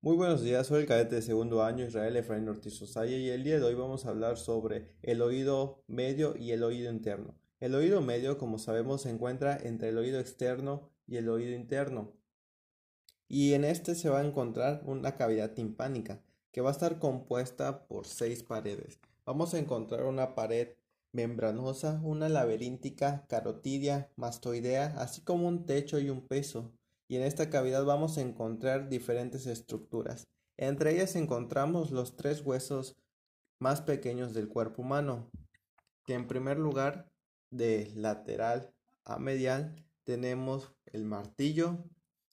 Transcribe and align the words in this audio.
Muy 0.00 0.14
buenos 0.14 0.42
días, 0.42 0.68
soy 0.68 0.82
el 0.82 0.86
cadete 0.86 1.16
de 1.16 1.22
segundo 1.22 1.64
año 1.64 1.84
Israel 1.84 2.14
Efraín 2.16 2.48
Ortiz 2.48 2.80
Osaya 2.80 3.16
y 3.16 3.30
el 3.30 3.42
día 3.42 3.58
de 3.58 3.64
hoy 3.64 3.74
vamos 3.74 4.06
a 4.06 4.10
hablar 4.10 4.36
sobre 4.36 4.94
el 5.02 5.20
oído 5.20 5.82
medio 5.88 6.36
y 6.36 6.52
el 6.52 6.62
oído 6.62 6.88
interno. 6.92 7.34
El 7.58 7.74
oído 7.74 8.00
medio, 8.00 8.38
como 8.38 8.60
sabemos, 8.60 9.02
se 9.02 9.10
encuentra 9.10 9.58
entre 9.60 9.88
el 9.88 9.98
oído 9.98 10.20
externo 10.20 10.88
y 11.08 11.16
el 11.16 11.28
oído 11.28 11.52
interno. 11.52 12.12
Y 13.26 13.54
en 13.54 13.64
este 13.64 13.96
se 13.96 14.08
va 14.08 14.20
a 14.20 14.24
encontrar 14.24 14.82
una 14.86 15.16
cavidad 15.16 15.54
timpánica 15.54 16.22
que 16.52 16.60
va 16.60 16.68
a 16.68 16.74
estar 16.74 17.00
compuesta 17.00 17.88
por 17.88 18.06
seis 18.06 18.44
paredes. 18.44 19.00
Vamos 19.26 19.52
a 19.52 19.58
encontrar 19.58 20.04
una 20.04 20.36
pared 20.36 20.76
membranosa, 21.10 22.00
una 22.04 22.28
laberíntica, 22.28 23.26
carotidia, 23.28 24.12
mastoidea, 24.14 24.94
así 24.98 25.22
como 25.22 25.48
un 25.48 25.66
techo 25.66 25.98
y 25.98 26.08
un 26.08 26.24
peso 26.24 26.70
y 27.08 27.16
en 27.16 27.22
esta 27.22 27.48
cavidad 27.48 27.84
vamos 27.84 28.18
a 28.18 28.20
encontrar 28.20 28.88
diferentes 28.88 29.46
estructuras. 29.46 30.28
Entre 30.58 30.92
ellas 30.92 31.16
encontramos 31.16 31.90
los 31.90 32.16
tres 32.16 32.42
huesos 32.42 32.96
más 33.58 33.80
pequeños 33.80 34.34
del 34.34 34.48
cuerpo 34.48 34.82
humano, 34.82 35.30
que 36.04 36.14
en 36.14 36.28
primer 36.28 36.58
lugar 36.58 37.10
de 37.50 37.90
lateral 37.94 38.72
a 39.04 39.18
medial 39.18 39.84
tenemos 40.04 40.72
el 40.86 41.04
martillo, 41.04 41.78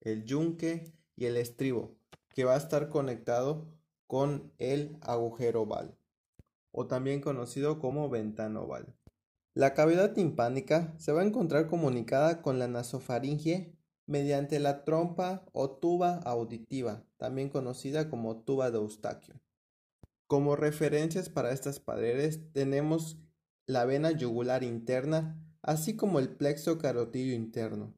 el 0.00 0.24
yunque 0.24 0.92
y 1.16 1.26
el 1.26 1.36
estribo, 1.36 1.96
que 2.34 2.44
va 2.44 2.54
a 2.54 2.58
estar 2.58 2.88
conectado 2.88 3.66
con 4.06 4.52
el 4.58 4.96
agujero 5.02 5.62
oval, 5.62 5.96
o 6.72 6.86
también 6.86 7.20
conocido 7.20 7.78
como 7.80 8.08
ventana 8.08 8.60
oval. 8.60 8.94
La 9.54 9.74
cavidad 9.74 10.12
timpánica 10.12 10.94
se 10.96 11.12
va 11.12 11.22
a 11.22 11.24
encontrar 11.24 11.66
comunicada 11.66 12.40
con 12.40 12.58
la 12.58 12.68
nasofaringe 12.68 13.74
mediante 14.10 14.58
la 14.58 14.84
trompa 14.84 15.46
o 15.52 15.70
tuba 15.70 16.16
auditiva, 16.24 17.06
también 17.16 17.48
conocida 17.48 18.10
como 18.10 18.42
tuba 18.42 18.72
de 18.72 18.78
Eustaquio. 18.78 19.40
Como 20.26 20.56
referencias 20.56 21.28
para 21.28 21.52
estas 21.52 21.78
paredes 21.78 22.52
tenemos 22.52 23.18
la 23.66 23.84
vena 23.84 24.10
yugular 24.10 24.64
interna, 24.64 25.40
así 25.62 25.94
como 25.94 26.18
el 26.18 26.28
plexo 26.28 26.76
carotidio 26.76 27.36
interno. 27.36 27.94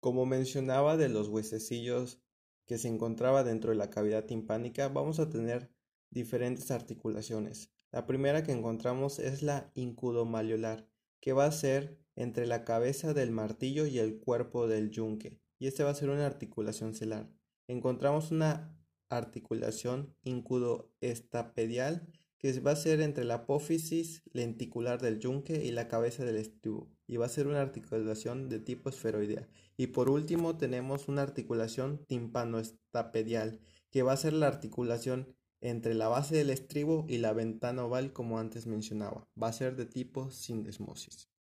Como 0.00 0.24
mencionaba 0.24 0.96
de 0.96 1.10
los 1.10 1.28
huesecillos 1.28 2.22
que 2.64 2.78
se 2.78 2.88
encontraba 2.88 3.44
dentro 3.44 3.72
de 3.72 3.76
la 3.76 3.90
cavidad 3.90 4.24
timpánica, 4.24 4.88
vamos 4.88 5.20
a 5.20 5.28
tener 5.28 5.70
diferentes 6.08 6.70
articulaciones. 6.70 7.70
La 7.90 8.06
primera 8.06 8.42
que 8.42 8.52
encontramos 8.52 9.18
es 9.18 9.42
la 9.42 9.70
incudomaliolar, 9.74 10.88
que 11.20 11.34
va 11.34 11.44
a 11.44 11.52
ser 11.52 12.01
entre 12.16 12.46
la 12.46 12.64
cabeza 12.64 13.14
del 13.14 13.30
martillo 13.30 13.86
y 13.86 13.98
el 13.98 14.18
cuerpo 14.18 14.68
del 14.68 14.90
yunque, 14.90 15.40
y 15.58 15.66
este 15.66 15.84
va 15.84 15.90
a 15.90 15.94
ser 15.94 16.10
una 16.10 16.26
articulación 16.26 16.94
celar. 16.94 17.30
Encontramos 17.68 18.30
una 18.30 18.76
articulación 19.08 20.14
incudoestapedial 20.24 22.08
que 22.38 22.58
va 22.60 22.72
a 22.72 22.76
ser 22.76 23.00
entre 23.00 23.24
la 23.24 23.34
apófisis 23.34 24.22
lenticular 24.32 25.00
del 25.00 25.20
yunque 25.20 25.64
y 25.64 25.70
la 25.70 25.86
cabeza 25.86 26.24
del 26.24 26.36
estribo, 26.36 26.90
y 27.06 27.16
va 27.16 27.26
a 27.26 27.28
ser 27.28 27.46
una 27.46 27.60
articulación 27.60 28.48
de 28.48 28.58
tipo 28.58 28.88
esferoidea. 28.88 29.48
Y 29.76 29.88
por 29.88 30.10
último 30.10 30.56
tenemos 30.56 31.08
una 31.08 31.22
articulación 31.22 32.04
timpanoestapedial, 32.06 33.60
que 33.90 34.02
va 34.02 34.12
a 34.12 34.16
ser 34.16 34.32
la 34.32 34.48
articulación 34.48 35.36
entre 35.60 35.94
la 35.94 36.08
base 36.08 36.34
del 36.34 36.50
estribo 36.50 37.06
y 37.08 37.18
la 37.18 37.32
ventana 37.32 37.84
oval 37.84 38.12
como 38.12 38.40
antes 38.40 38.66
mencionaba. 38.66 39.28
Va 39.40 39.48
a 39.48 39.52
ser 39.52 39.76
de 39.76 39.86
tipo 39.86 40.30
sindesmosis. 40.32 41.31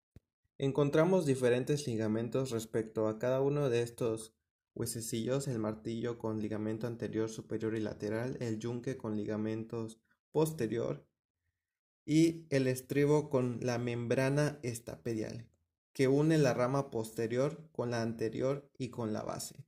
Encontramos 0.62 1.26
diferentes 1.26 1.88
ligamentos 1.88 2.52
respecto 2.52 3.08
a 3.08 3.18
cada 3.18 3.42
uno 3.42 3.72
de 3.72 3.82
estos 3.82 4.36
huesecillos, 4.76 5.48
el 5.48 5.58
martillo 5.58 6.20
con 6.20 6.40
ligamento 6.40 6.86
anterior, 6.86 7.30
superior 7.30 7.76
y 7.76 7.80
lateral, 7.80 8.38
el 8.42 8.60
yunque 8.60 8.96
con 8.96 9.18
ligamentos 9.18 10.00
posterior 10.32 11.04
y 12.06 12.46
el 12.52 12.68
estribo 12.68 13.32
con 13.32 13.58
la 13.64 13.80
membrana 13.80 14.60
estapedial, 14.62 15.50
que 15.94 16.08
une 16.08 16.38
la 16.38 16.54
rama 16.54 16.92
posterior 16.92 17.68
con 17.72 17.90
la 17.90 18.04
anterior 18.04 18.70
y 18.78 18.90
con 18.90 19.14
la 19.14 19.24
base, 19.24 19.66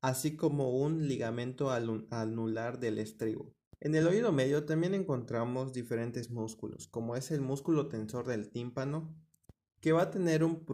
así 0.00 0.34
como 0.34 0.76
un 0.76 1.06
ligamento 1.06 1.70
anular 1.70 2.80
del 2.80 2.98
estribo. 2.98 3.54
En 3.78 3.94
el 3.94 4.08
oído 4.08 4.32
medio 4.32 4.64
también 4.64 4.94
encontramos 4.94 5.72
diferentes 5.72 6.30
músculos, 6.30 6.88
como 6.88 7.14
es 7.14 7.30
el 7.30 7.42
músculo 7.42 7.86
tensor 7.86 8.26
del 8.26 8.50
tímpano, 8.50 9.14
que 9.82 9.90
va 9.90 10.02
a 10.02 10.10
tener 10.12 10.44
un, 10.44 10.64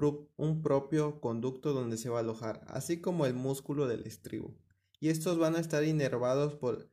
propio 0.63 1.21
conducto 1.21 1.73
donde 1.73 1.97
se 1.97 2.11
va 2.11 2.19
a 2.19 2.21
alojar, 2.21 2.63
así 2.69 3.01
como 3.01 3.25
el 3.25 3.33
músculo 3.33 3.89
del 3.89 4.07
estribo. 4.07 4.55
Y 5.01 5.09
estos 5.09 5.39
van 5.39 5.57
a 5.57 5.61
estar 5.61 5.83
inervados 5.83 6.55
por 6.55 6.91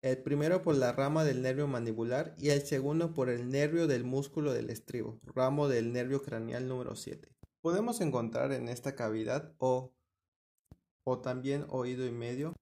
el 0.00 0.16
primero 0.22 0.62
por 0.62 0.76
la 0.76 0.92
rama 0.92 1.24
del 1.24 1.42
nervio 1.42 1.68
mandibular 1.68 2.34
y 2.38 2.48
el 2.48 2.62
segundo 2.62 3.12
por 3.12 3.28
el 3.28 3.50
nervio 3.50 3.86
del 3.86 4.04
músculo 4.04 4.54
del 4.54 4.70
estribo, 4.70 5.20
ramo 5.22 5.68
del 5.68 5.92
nervio 5.92 6.22
craneal 6.22 6.66
número 6.66 6.96
7. 6.96 7.28
Podemos 7.60 8.00
encontrar 8.00 8.52
en 8.52 8.70
esta 8.70 8.94
cavidad 8.94 9.52
o, 9.58 9.92
o 11.04 11.18
también 11.20 11.66
oído 11.68 12.06
y 12.06 12.12
medio 12.12 12.54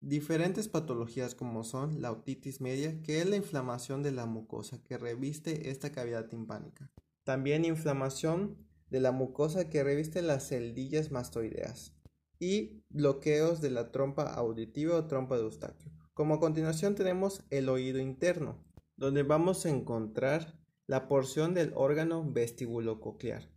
diferentes 0.00 0.66
patologías 0.66 1.36
como 1.36 1.62
son 1.62 2.02
la 2.02 2.10
otitis 2.10 2.60
media, 2.60 3.00
que 3.02 3.20
es 3.20 3.28
la 3.28 3.36
inflamación 3.36 4.02
de 4.02 4.10
la 4.10 4.26
mucosa 4.26 4.82
que 4.82 4.98
reviste 4.98 5.70
esta 5.70 5.92
cavidad 5.92 6.26
timpánica. 6.26 6.90
También 7.24 7.64
inflamación 7.64 8.56
de 8.90 9.00
la 9.00 9.12
mucosa 9.12 9.70
que 9.70 9.84
reviste 9.84 10.22
las 10.22 10.48
celdillas 10.48 11.10
mastoideas 11.10 11.94
y 12.38 12.82
bloqueos 12.90 13.60
de 13.60 13.70
la 13.70 13.92
trompa 13.92 14.24
auditiva 14.34 14.96
o 14.96 15.06
trompa 15.06 15.36
de 15.36 15.44
Eustaquio. 15.44 15.92
Como 16.14 16.34
a 16.34 16.40
continuación 16.40 16.94
tenemos 16.94 17.44
el 17.50 17.68
oído 17.68 18.00
interno, 18.00 18.62
donde 18.96 19.22
vamos 19.22 19.64
a 19.64 19.70
encontrar 19.70 20.58
la 20.86 21.08
porción 21.08 21.54
del 21.54 21.72
órgano 21.74 22.24
vestibulococlear, 22.30 23.48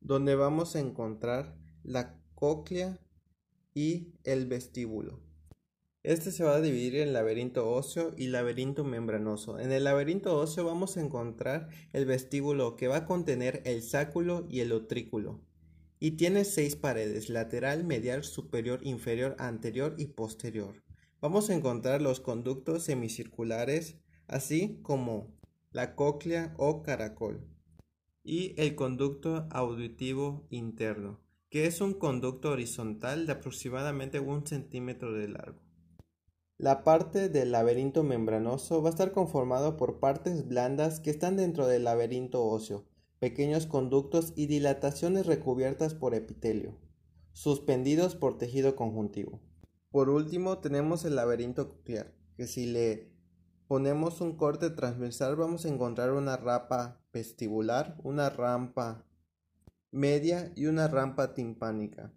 donde 0.00 0.36
vamos 0.36 0.76
a 0.76 0.80
encontrar 0.80 1.56
la 1.82 2.20
cóclea 2.34 3.00
y 3.74 4.12
el 4.22 4.46
vestíbulo. 4.46 5.25
Este 6.06 6.30
se 6.30 6.44
va 6.44 6.54
a 6.54 6.60
dividir 6.60 6.94
en 6.94 7.12
laberinto 7.12 7.68
óseo 7.68 8.14
y 8.16 8.28
laberinto 8.28 8.84
membranoso. 8.84 9.58
En 9.58 9.72
el 9.72 9.82
laberinto 9.82 10.38
óseo 10.38 10.64
vamos 10.64 10.96
a 10.96 11.00
encontrar 11.00 11.68
el 11.92 12.06
vestíbulo 12.06 12.76
que 12.76 12.86
va 12.86 12.98
a 12.98 13.04
contener 13.06 13.60
el 13.64 13.82
sáculo 13.82 14.46
y 14.48 14.60
el 14.60 14.72
utrículo. 14.72 15.40
Y 15.98 16.12
tiene 16.12 16.44
seis 16.44 16.76
paredes, 16.76 17.28
lateral, 17.28 17.82
medial, 17.82 18.22
superior, 18.22 18.78
inferior, 18.84 19.34
anterior 19.40 19.96
y 19.98 20.06
posterior. 20.06 20.80
Vamos 21.20 21.50
a 21.50 21.56
encontrar 21.56 22.00
los 22.00 22.20
conductos 22.20 22.84
semicirculares, 22.84 23.96
así 24.28 24.78
como 24.84 25.34
la 25.72 25.96
cóclea 25.96 26.54
o 26.56 26.84
caracol. 26.84 27.48
Y 28.22 28.54
el 28.58 28.76
conducto 28.76 29.48
auditivo 29.50 30.46
interno, 30.50 31.18
que 31.50 31.66
es 31.66 31.80
un 31.80 31.94
conducto 31.94 32.52
horizontal 32.52 33.26
de 33.26 33.32
aproximadamente 33.32 34.20
un 34.20 34.46
centímetro 34.46 35.12
de 35.12 35.26
largo. 35.26 35.66
La 36.58 36.84
parte 36.84 37.28
del 37.28 37.52
laberinto 37.52 38.02
membranoso 38.02 38.80
va 38.80 38.88
a 38.88 38.90
estar 38.90 39.12
conformado 39.12 39.76
por 39.76 40.00
partes 40.00 40.48
blandas 40.48 41.00
que 41.00 41.10
están 41.10 41.36
dentro 41.36 41.66
del 41.66 41.84
laberinto 41.84 42.46
óseo, 42.46 42.86
pequeños 43.18 43.66
conductos 43.66 44.32
y 44.36 44.46
dilataciones 44.46 45.26
recubiertas 45.26 45.92
por 45.92 46.14
epitelio, 46.14 46.78
suspendidos 47.32 48.16
por 48.16 48.38
tejido 48.38 48.74
conjuntivo. 48.74 49.42
Por 49.90 50.08
último 50.08 50.56
tenemos 50.56 51.04
el 51.04 51.16
laberinto 51.16 51.68
coclear, 51.68 52.14
que 52.38 52.46
si 52.46 52.64
le 52.64 53.12
ponemos 53.68 54.22
un 54.22 54.38
corte 54.38 54.70
transversal 54.70 55.36
vamos 55.36 55.66
a 55.66 55.68
encontrar 55.68 56.12
una 56.12 56.38
rapa 56.38 57.02
vestibular, 57.12 57.98
una 58.02 58.30
rampa 58.30 59.04
media 59.90 60.54
y 60.56 60.64
una 60.66 60.88
rampa 60.88 61.34
timpánica. 61.34 62.14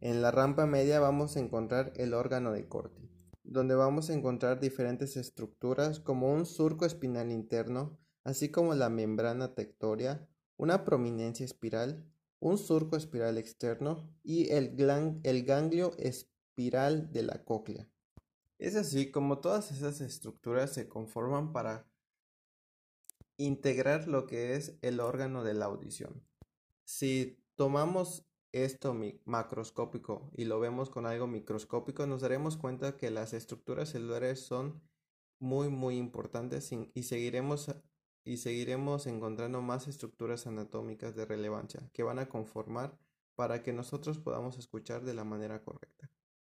En 0.00 0.20
la 0.20 0.32
rampa 0.32 0.66
media 0.66 0.98
vamos 0.98 1.36
a 1.36 1.40
encontrar 1.40 1.92
el 1.94 2.12
órgano 2.12 2.50
de 2.50 2.66
corte 2.66 3.17
donde 3.48 3.74
vamos 3.74 4.10
a 4.10 4.12
encontrar 4.12 4.60
diferentes 4.60 5.16
estructuras 5.16 6.00
como 6.00 6.32
un 6.32 6.44
surco 6.44 6.84
espinal 6.84 7.32
interno, 7.32 7.98
así 8.22 8.50
como 8.50 8.74
la 8.74 8.90
membrana 8.90 9.54
tectoria, 9.54 10.28
una 10.58 10.84
prominencia 10.84 11.46
espiral, 11.46 12.04
un 12.40 12.58
surco 12.58 12.96
espiral 12.96 13.38
externo 13.38 14.14
y 14.22 14.50
el, 14.50 14.76
el 15.22 15.44
ganglio 15.44 15.96
espiral 15.96 17.10
de 17.10 17.22
la 17.22 17.44
cóclea. 17.44 17.88
Es 18.58 18.76
así 18.76 19.10
como 19.10 19.38
todas 19.38 19.70
esas 19.70 20.02
estructuras 20.02 20.72
se 20.74 20.88
conforman 20.88 21.52
para 21.52 21.88
integrar 23.38 24.08
lo 24.08 24.26
que 24.26 24.56
es 24.56 24.76
el 24.82 25.00
órgano 25.00 25.42
de 25.42 25.54
la 25.54 25.66
audición. 25.66 26.22
Si 26.84 27.42
tomamos 27.54 28.27
esto 28.64 28.96
macroscópico 29.24 30.30
y 30.34 30.44
lo 30.44 30.60
vemos 30.60 30.90
con 30.90 31.06
algo 31.06 31.26
microscópico, 31.26 32.06
nos 32.06 32.22
daremos 32.22 32.56
cuenta 32.56 32.96
que 32.96 33.10
las 33.10 33.32
estructuras 33.32 33.90
celulares 33.90 34.40
son 34.40 34.80
muy 35.40 35.68
muy 35.68 35.96
importantes 35.96 36.70
y 36.72 37.02
seguiremos 37.02 37.74
y 38.24 38.36
seguiremos 38.38 39.06
encontrando 39.06 39.62
más 39.62 39.88
estructuras 39.88 40.46
anatómicas 40.46 41.16
de 41.16 41.24
relevancia 41.24 41.88
que 41.92 42.02
van 42.02 42.18
a 42.18 42.28
conformar 42.28 42.98
para 43.34 43.62
que 43.62 43.72
nosotros 43.72 44.18
podamos 44.18 44.58
escuchar 44.58 45.04
de 45.04 45.14
la 45.14 45.24
manera 45.24 45.62
correcta. 45.62 46.10